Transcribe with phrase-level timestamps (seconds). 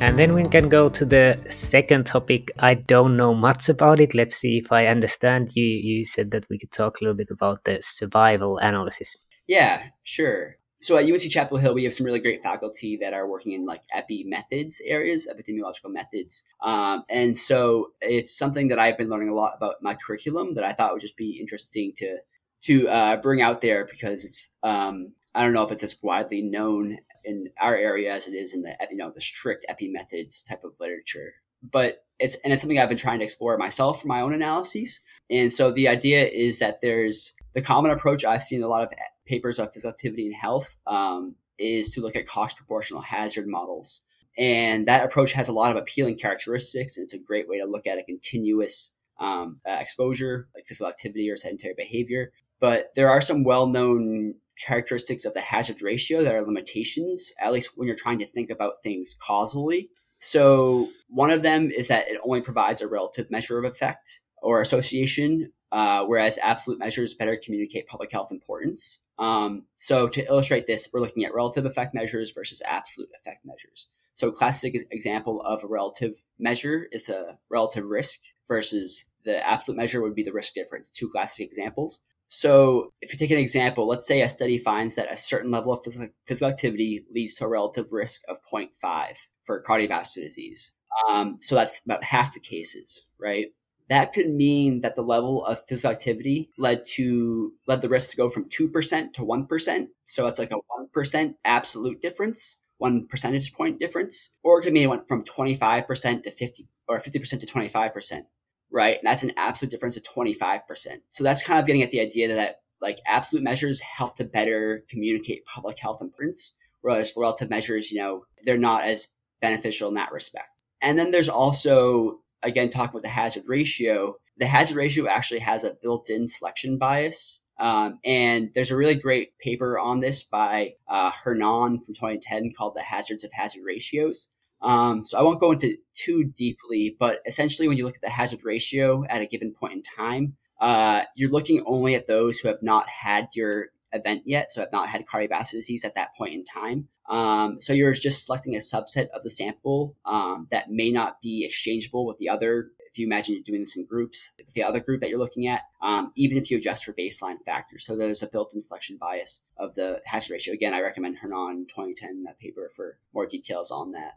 [0.00, 2.52] And then we can go to the second topic.
[2.58, 4.14] I don't know much about it.
[4.14, 5.50] Let's see if I understand.
[5.56, 9.16] You you said that we could talk a little bit about the survival analysis.
[9.48, 10.58] Yeah, sure.
[10.80, 13.66] So at UNC Chapel Hill, we have some really great faculty that are working in
[13.66, 16.44] like epi methods areas, epidemiological methods.
[16.62, 20.64] Um, and so it's something that I've been learning a lot about my curriculum that
[20.64, 22.18] I thought would just be interesting to
[22.62, 26.42] to uh, bring out there because it's um, I don't know if it's as widely
[26.42, 30.42] known in our area as it is in the you know the strict epi methods
[30.42, 31.34] type of literature.
[31.62, 35.00] But it's and it's something I've been trying to explore myself for my own analyses.
[35.30, 38.92] And so the idea is that there's the common approach I've seen a lot of
[39.26, 44.02] papers of physical activity and health um, is to look at Cox proportional hazard models.
[44.36, 47.66] And that approach has a lot of appealing characteristics, and it's a great way to
[47.66, 52.30] look at a continuous um, uh, exposure, like physical activity or sedentary behavior.
[52.60, 57.52] But there are some well known characteristics of the hazard ratio that are limitations, at
[57.52, 59.90] least when you're trying to think about things causally.
[60.18, 64.60] So, one of them is that it only provides a relative measure of effect or
[64.60, 69.00] association, uh, whereas absolute measures better communicate public health importance.
[69.18, 73.88] Um, so, to illustrate this, we're looking at relative effect measures versus absolute effect measures.
[74.14, 79.76] So, a classic example of a relative measure is a relative risk versus the absolute
[79.76, 80.90] measure would be the risk difference.
[80.90, 82.00] Two classic examples.
[82.28, 85.72] So, if you take an example, let's say a study finds that a certain level
[85.72, 90.72] of physical activity leads to a relative risk of 0.5 for cardiovascular disease.
[91.08, 93.46] Um, so, that's about half the cases, right?
[93.88, 98.18] That could mean that the level of physical activity led to led the risk to
[98.18, 99.86] go from 2% to 1%.
[100.04, 100.60] So, it's like a
[100.94, 104.28] 1% absolute difference, one percentage point difference.
[104.42, 108.22] Or it could mean it went from 25% to 50 or 50% to 25%
[108.70, 108.98] right?
[108.98, 110.60] And that's an absolute difference of 25%.
[111.08, 114.84] So that's kind of getting at the idea that like absolute measures help to better
[114.88, 119.08] communicate public health importance, whereas relative measures, you know, they're not as
[119.40, 120.62] beneficial in that respect.
[120.80, 124.16] And then there's also, again, talking about the hazard ratio.
[124.36, 127.42] The hazard ratio actually has a built in selection bias.
[127.58, 132.76] Um, and there's a really great paper on this by uh, Hernan from 2010 called
[132.76, 134.28] The Hazards of Hazard Ratios.
[134.60, 138.10] Um, so I won't go into too deeply, but essentially, when you look at the
[138.10, 142.48] hazard ratio at a given point in time, uh, you're looking only at those who
[142.48, 146.34] have not had your event yet, so have not had cardiovascular disease at that point
[146.34, 146.88] in time.
[147.08, 151.44] Um, so you're just selecting a subset of the sample um, that may not be
[151.44, 152.70] exchangeable with the other.
[152.90, 155.62] If you imagine you're doing this in groups, the other group that you're looking at,
[155.80, 157.86] um, even if you adjust for baseline factors.
[157.86, 160.54] So there's a built-in selection bias of the hazard ratio.
[160.54, 164.14] Again, I recommend Hernan 2010 that paper for more details on that.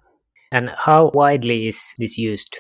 [0.51, 2.59] And how widely is this used?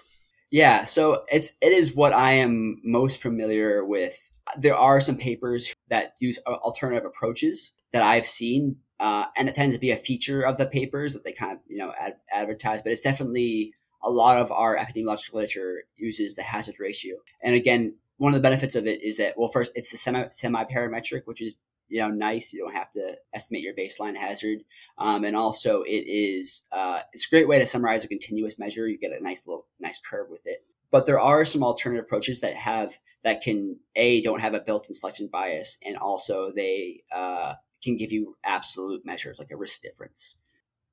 [0.51, 4.17] Yeah, so it's it is what I am most familiar with.
[4.57, 9.75] There are some papers that use alternative approaches that I've seen, uh, and it tends
[9.75, 12.81] to be a feature of the papers that they kind of you know ad- advertise.
[12.81, 17.15] But it's definitely a lot of our epidemiological literature uses the hazard ratio.
[17.43, 20.27] And again, one of the benefits of it is that well, first it's the semi
[20.29, 21.55] semi parametric, which is
[21.91, 22.53] you know nice.
[22.53, 24.59] You don't have to estimate your baseline hazard,
[24.97, 28.87] um, and also it is uh, it's a great way to summarize a continuous measure.
[28.87, 30.59] You get a nice little nice curve with it.
[30.89, 34.95] But there are some alternative approaches that have that can a don't have a built-in
[34.95, 40.37] selection bias, and also they uh, can give you absolute measures like a risk difference.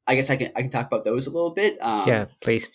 [0.08, 1.78] I guess I can I can talk about those a little bit.
[1.80, 2.70] Um, yeah, please.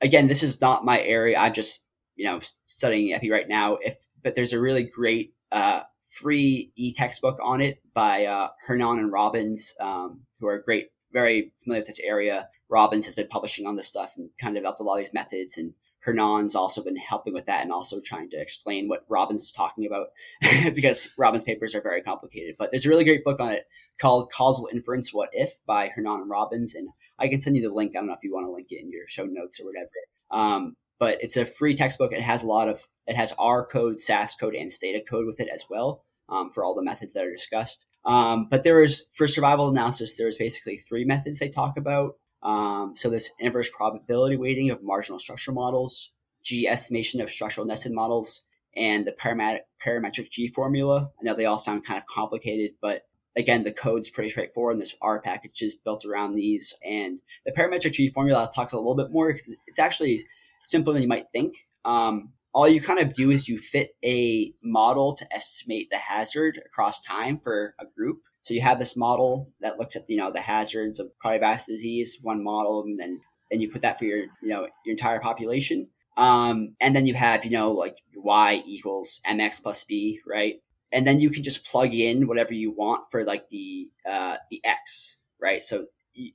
[0.00, 1.36] Again, this is not my area.
[1.38, 1.84] I'm just
[2.16, 3.76] you know studying epi right now.
[3.82, 5.82] If but there's a really great uh,
[6.20, 11.80] free e-textbook on it by uh, Hernan and Robins, um, who are great, very familiar
[11.80, 12.48] with this area.
[12.68, 15.14] Robins has been publishing on this stuff and kind of developed a lot of these
[15.14, 19.42] methods, and Hernan's also been helping with that and also trying to explain what Robins
[19.42, 20.08] is talking about
[20.74, 22.56] because Robins' papers are very complicated.
[22.58, 23.64] But there's a really great book on it
[24.00, 26.74] called Causal Inference What If by Hernan and Robins.
[26.74, 26.88] And
[27.18, 27.92] I can send you the link.
[27.94, 29.90] I don't know if you want to link it in your show notes or whatever.
[30.32, 32.12] Um, but it's a free textbook.
[32.12, 35.40] It has a lot of it has R code, SAS code, and Stata code with
[35.40, 37.88] it as well um, for all the methods that are discussed.
[38.04, 42.18] Um, but there is for survival analysis, there is basically three methods they talk about.
[42.44, 46.12] Um, so this inverse probability weighting of marginal structural models,
[46.44, 48.44] G estimation of structural nested models,
[48.76, 51.10] and the parametric, parametric G formula.
[51.20, 53.02] I know they all sound kind of complicated, but
[53.34, 56.72] again, the code's pretty straightforward, and this R package is built around these.
[56.88, 60.24] And the parametric G formula, I'll talk a little bit more because it's actually
[60.64, 61.54] simpler than you might think.
[61.84, 66.60] Um, all you kind of do is you fit a model to estimate the hazard
[66.64, 68.18] across time for a group.
[68.42, 72.18] So you have this model that looks at you know the hazards of cardiovascular disease,
[72.20, 73.20] one model, and then
[73.50, 75.88] and you put that for your you know your entire population.
[76.16, 80.56] Um, and then you have you know like y equals mx plus b, right?
[80.92, 84.60] And then you can just plug in whatever you want for like the uh, the
[84.64, 85.62] x, right?
[85.62, 85.86] So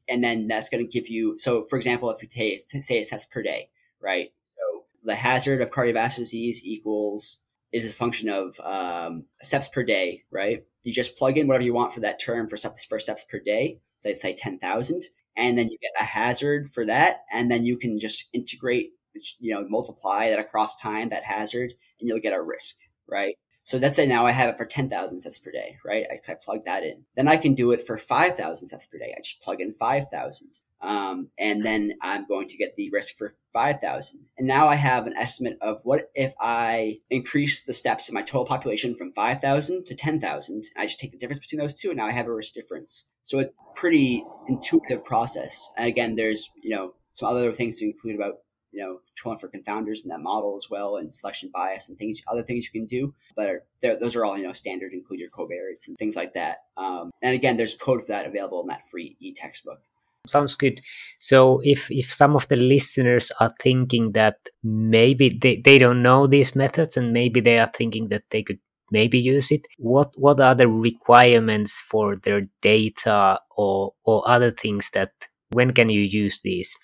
[0.09, 3.07] and then that's going to give you so for example, if you take say it
[3.07, 3.69] steps per day,
[4.01, 4.29] right?
[4.45, 4.61] So
[5.03, 7.39] the hazard of cardiovascular disease equals
[7.71, 10.63] is a function of um, steps per day, right?
[10.83, 13.39] You just plug in whatever you want for that term for steps for steps per
[13.39, 13.79] day.
[14.05, 15.03] Let's say ten thousand,
[15.35, 18.91] and then you get a hazard for that, and then you can just integrate,
[19.39, 22.77] you know, multiply that across time that hazard, and you'll get a risk,
[23.07, 23.35] right?
[23.67, 26.05] So let's say now I have it for 10,000 steps per day, right?
[26.09, 27.03] I, I plug that in.
[27.17, 29.13] Then I can do it for 5,000 steps per day.
[29.13, 30.47] I just plug in 5,000.
[30.81, 34.19] Um, and then I'm going to get the risk for 5,000.
[34.37, 38.21] And now I have an estimate of what if I increase the steps in my
[38.21, 40.63] total population from 5,000 to 10,000.
[40.77, 43.05] I just take the difference between those two, and now I have a risk difference.
[43.23, 45.69] So it's pretty intuitive process.
[45.77, 48.35] And again, there's, you know, some other things to include about
[48.71, 52.21] you know, controlling for confounders in that model as well, and selection bias and things,
[52.27, 53.13] other things you can do.
[53.35, 56.57] But those are all you know standard, include your covariates and things like that.
[56.75, 59.79] Um, and again, there's code for that available in that free e-textbook.
[60.27, 60.81] Sounds good.
[61.19, 66.27] So if if some of the listeners are thinking that maybe they, they don't know
[66.27, 68.59] these methods and maybe they are thinking that they could
[68.91, 74.89] maybe use it, what what are the requirements for their data or or other things
[74.93, 75.11] that
[75.51, 76.75] when can you use these?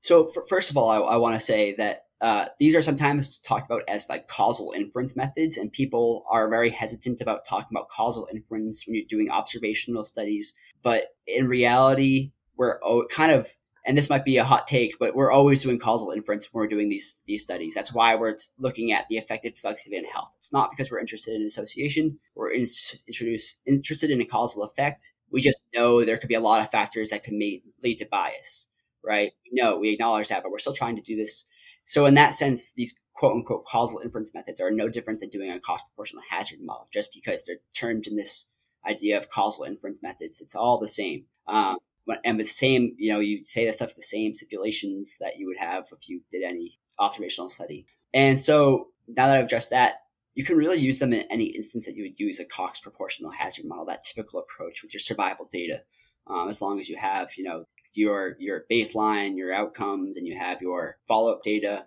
[0.00, 3.38] So, for, first of all, I, I want to say that uh, these are sometimes
[3.40, 7.88] talked about as like causal inference methods, and people are very hesitant about talking about
[7.88, 10.54] causal inference when you're doing observational studies.
[10.82, 12.78] But in reality, we're
[13.10, 13.52] kind of,
[13.84, 16.68] and this might be a hot take, but we're always doing causal inference when we're
[16.68, 17.74] doing these these studies.
[17.74, 20.32] That's why we're looking at the effective selectivity in health.
[20.38, 22.18] It's not because we're interested in association.
[22.34, 22.66] We're in,
[23.06, 25.12] introduce, interested in a causal effect.
[25.30, 28.06] We just know there could be a lot of factors that could make, lead to
[28.06, 28.68] bias
[29.06, 29.32] right?
[29.52, 31.44] No, we acknowledge that, but we're still trying to do this.
[31.84, 35.50] So in that sense, these quote unquote causal inference methods are no different than doing
[35.50, 38.46] a Cox proportional hazard model, just because they're termed in this
[38.84, 40.40] idea of causal inference methods.
[40.40, 41.24] It's all the same.
[41.46, 41.78] Um,
[42.24, 45.58] and the same, you know, you say the stuff the same stipulations that you would
[45.58, 47.86] have if you did any observational study.
[48.14, 50.02] And so now that I've addressed that,
[50.34, 53.30] you can really use them in any instance that you would use a Cox proportional
[53.30, 55.82] hazard model, that typical approach with your survival data,
[56.26, 57.64] um, as long as you have, you know,
[57.94, 61.86] your your baseline, your outcomes, and you have your follow up data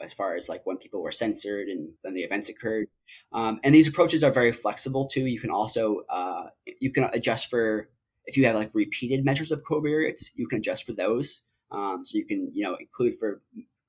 [0.00, 2.86] as far as like when people were censored and when the events occurred.
[3.32, 5.26] Um, and these approaches are very flexible too.
[5.26, 6.46] You can also uh,
[6.80, 7.90] you can adjust for
[8.30, 11.42] if you have like repeated measures of covariates, you can adjust for those.
[11.72, 13.42] Um, so you can you know include for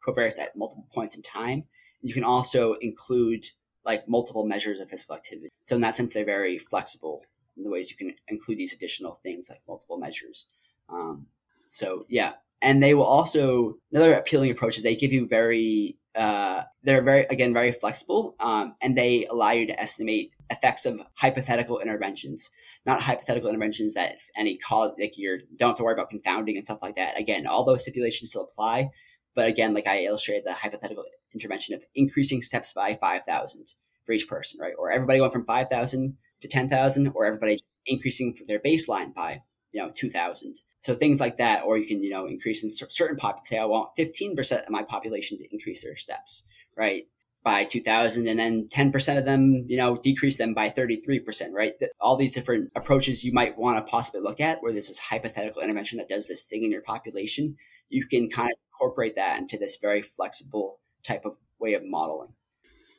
[0.06, 1.64] covariates at multiple points in time.
[2.02, 3.46] You can also include
[3.86, 5.50] like multiple measures of physical activity.
[5.64, 7.24] So in that sense, they're very flexible
[7.56, 10.48] in the ways you can include these additional things like multiple measures.
[10.90, 11.28] Um,
[11.68, 16.64] so yeah, and they will also another appealing approach is they give you very uh,
[16.84, 21.80] they're very again very flexible um, and they allow you to estimate effects of hypothetical
[21.80, 22.50] interventions
[22.86, 26.66] not hypothetical interventions that any cause like you don't have to worry about confounding and
[26.66, 28.90] stuff like that again all those stipulations still apply
[29.36, 31.04] but again like i illustrated the hypothetical
[31.34, 33.66] intervention of increasing steps by 5000
[34.06, 38.60] for each person right or everybody going from 5000 to 10000 or everybody increasing their
[38.60, 39.42] baseline by
[39.72, 43.16] you know 2000 so things like that, or you can, you know, increase in certain
[43.16, 43.46] pop.
[43.46, 46.44] Say I want 15% of my population to increase their steps,
[46.76, 47.04] right?
[47.44, 51.74] By 2000 and then 10% of them, you know, decrease them by 33%, right?
[52.00, 55.62] All these different approaches you might want to possibly look at where there's this hypothetical
[55.62, 57.58] intervention that does this thing in your population.
[57.90, 62.36] You can kind of incorporate that into this very flexible type of way of modeling.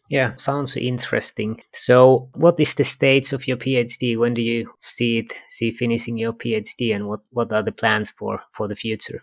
[0.08, 1.62] Yeah, sounds interesting.
[1.72, 4.18] So, what is the stage of your PhD?
[4.18, 8.11] When do you see it, see finishing your PhD, and what what are the plans
[8.11, 9.22] for for the future?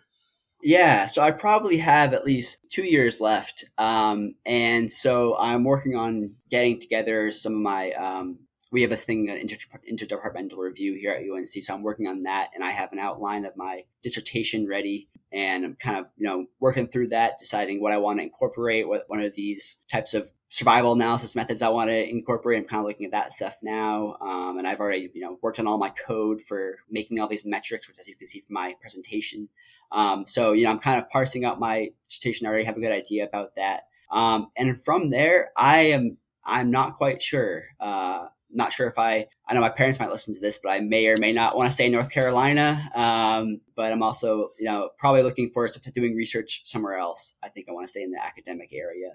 [0.62, 5.96] Yeah, so I probably have at least two years left, um, and so I'm working
[5.96, 7.92] on getting together some of my.
[7.94, 8.40] Um,
[8.72, 9.58] we have this thing, an inter-
[9.92, 13.46] interdepartmental review here at UNC, so I'm working on that, and I have an outline
[13.46, 17.94] of my dissertation ready and I'm kind of you know working through that, deciding what
[17.94, 21.90] I want to incorporate, what one of these types of survival analysis methods I want
[21.90, 22.58] to incorporate.
[22.58, 25.60] I'm kind of looking at that stuff now, um, and I've already you know worked
[25.60, 28.56] on all my code for making all these metrics, which as you can see from
[28.56, 29.50] my presentation.
[29.92, 32.48] Um, so you know I'm kind of parsing out my dissertation.
[32.48, 36.72] I already have a good idea about that, um, and from there I am I'm
[36.72, 37.66] not quite sure.
[37.80, 40.80] Uh, not sure if I, I know my parents might listen to this, but I
[40.80, 42.90] may or may not want to stay in North Carolina.
[42.96, 47.36] Um, but I'm also, you know, probably looking for doing research somewhere else.
[47.44, 49.12] I think I want to stay in the academic area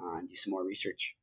[0.00, 1.16] uh, and do some more research.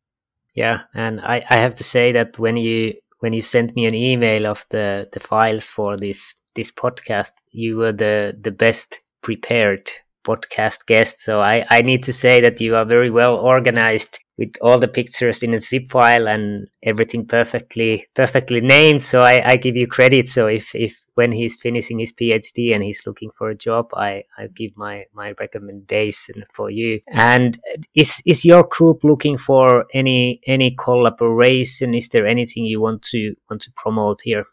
[0.53, 3.95] Yeah, and I, I have to say that when you when you sent me an
[3.95, 9.89] email of the the files for this this podcast, you were the the best prepared
[10.23, 11.19] podcast guest.
[11.19, 14.87] So I, I need to say that you are very well organized with all the
[14.87, 19.03] pictures in a zip file and everything perfectly perfectly named.
[19.03, 20.27] So I, I give you credit.
[20.27, 24.23] So if, if when he's finishing his PhD and he's looking for a job, I,
[24.37, 27.01] I give my, my recommendation for you.
[27.07, 27.59] And
[27.95, 31.93] is is your group looking for any any collaboration?
[31.93, 34.45] Is there anything you want to want to promote here?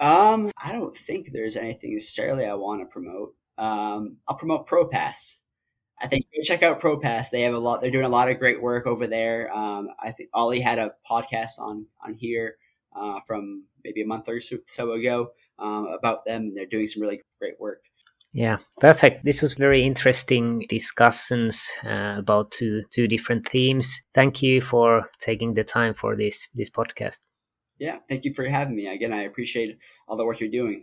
[0.00, 3.34] Um, I don't think there's anything necessarily I want to promote.
[3.56, 5.36] Um, I'll promote ProPass.
[6.02, 7.30] I think go check out ProPass.
[7.30, 7.80] They have a lot.
[7.80, 9.54] They're doing a lot of great work over there.
[9.54, 12.56] Um, I think Olli had a podcast on on here
[12.94, 15.28] uh, from maybe a month or so ago
[15.58, 16.54] um, about them.
[16.54, 17.84] They're doing some really great work.
[18.34, 19.24] Yeah, perfect.
[19.24, 24.02] This was very interesting discussions uh, about two two different themes.
[24.14, 27.20] Thank you for taking the time for this this podcast.
[27.78, 28.86] Yeah, thank you for having me.
[28.86, 29.78] Again, I appreciate
[30.08, 30.82] all the work you're doing.